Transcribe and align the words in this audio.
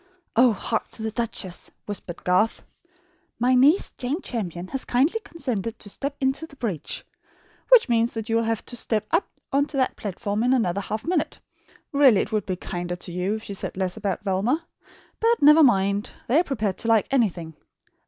"Oh, 0.35 0.51
hark 0.51 0.89
to 0.93 1.03
the 1.03 1.11
duchess!" 1.11 1.69
whispered 1.85 2.23
Garth. 2.23 2.63
"My 3.37 3.53
NIECE, 3.53 3.93
JANE 3.99 4.21
CHAMPION, 4.23 4.69
HAS 4.69 4.85
KINDLY 4.85 5.19
CONSENTED 5.23 5.77
TO 5.77 5.89
STEP 5.91 6.15
INTO 6.19 6.47
THE 6.47 6.55
BREACH' 6.55 7.05
Which 7.69 7.87
means 7.87 8.15
that 8.15 8.27
you 8.27 8.37
will 8.37 8.43
have 8.43 8.65
to 8.65 8.75
step 8.75 9.05
up 9.11 9.27
on 9.53 9.67
to 9.67 9.77
that 9.77 9.97
platform 9.97 10.41
in 10.41 10.55
another 10.55 10.81
half 10.81 11.05
minute. 11.05 11.39
Really 11.91 12.21
it 12.21 12.31
would 12.31 12.47
be 12.47 12.55
kinder 12.55 12.95
to 12.95 13.11
you 13.11 13.35
if 13.35 13.43
she 13.43 13.53
said 13.53 13.77
less 13.77 13.95
about 13.95 14.23
Velma. 14.23 14.65
But 15.19 15.39
never 15.43 15.61
mind; 15.61 16.09
they 16.27 16.39
are 16.39 16.43
prepared 16.43 16.79
to 16.79 16.87
like 16.87 17.05
anything. 17.11 17.53